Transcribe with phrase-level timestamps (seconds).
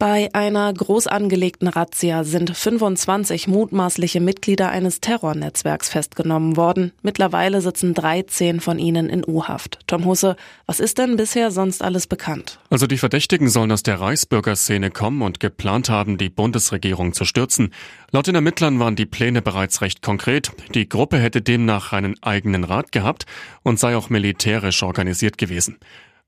[0.00, 6.92] Bei einer groß angelegten Razzia sind 25 mutmaßliche Mitglieder eines Terrornetzwerks festgenommen worden.
[7.02, 9.80] Mittlerweile sitzen 13 von ihnen in U-Haft.
[9.88, 10.36] Tom Husse,
[10.66, 12.60] was ist denn bisher sonst alles bekannt?
[12.70, 17.74] Also die Verdächtigen sollen aus der Reichsbürgerszene kommen und geplant haben, die Bundesregierung zu stürzen.
[18.12, 20.52] Laut den Ermittlern waren die Pläne bereits recht konkret.
[20.76, 23.26] Die Gruppe hätte demnach einen eigenen Rat gehabt
[23.64, 25.78] und sei auch militärisch organisiert gewesen.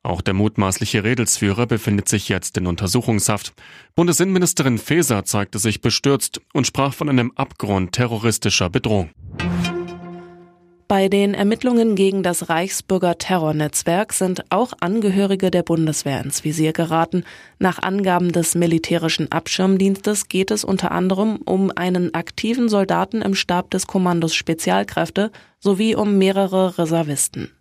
[0.02, 3.52] Auch der mutmaßliche Redelsführer befindet sich jetzt in Untersuchungshaft.
[3.94, 9.10] Bundesinnenministerin Faeser zeigte sich bestürzt und sprach von einem Abgrund terroristischer Bedrohung.
[10.88, 17.22] Bei den Ermittlungen gegen das Reichsbürger Terrornetzwerk sind auch Angehörige der Bundeswehr ins Visier geraten.
[17.60, 23.70] Nach Angaben des militärischen Abschirmdienstes geht es unter anderem um einen aktiven Soldaten im Stab
[23.70, 27.52] des Kommandos Spezialkräfte sowie um mehrere Reservisten.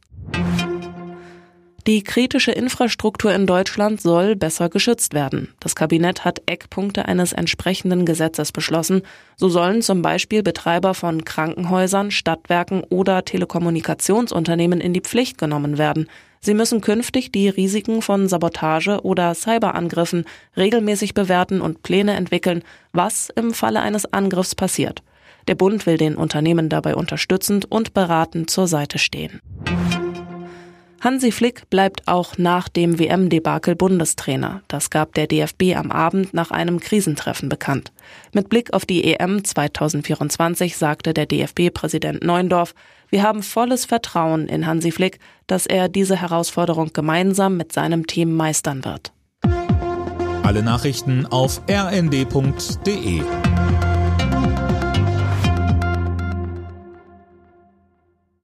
[1.89, 5.55] Die kritische Infrastruktur in Deutschland soll besser geschützt werden.
[5.59, 9.01] Das Kabinett hat Eckpunkte eines entsprechenden Gesetzes beschlossen.
[9.37, 16.07] So sollen zum Beispiel Betreiber von Krankenhäusern, Stadtwerken oder Telekommunikationsunternehmen in die Pflicht genommen werden.
[16.41, 22.61] Sie müssen künftig die Risiken von Sabotage oder Cyberangriffen regelmäßig bewerten und Pläne entwickeln,
[22.93, 25.01] was im Falle eines Angriffs passiert.
[25.47, 29.41] Der Bund will den Unternehmen dabei unterstützend und beratend zur Seite stehen.
[31.01, 34.61] Hansi Flick bleibt auch nach dem WM-Debakel Bundestrainer.
[34.67, 37.93] Das gab der DFB am Abend nach einem Krisentreffen bekannt.
[38.33, 42.75] Mit Blick auf die EM 2024 sagte der DFB-Präsident Neundorf,
[43.09, 48.35] wir haben volles Vertrauen in Hansi Flick, dass er diese Herausforderung gemeinsam mit seinem Team
[48.35, 49.13] meistern wird.
[50.43, 53.21] Alle Nachrichten auf rnd.de